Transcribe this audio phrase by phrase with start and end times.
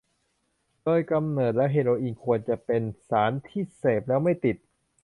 [0.83, 4.55] โดยกำเนิดแล้วเฮโรอีนควรจะเป็นสารที่เสพแล้วไม่ติด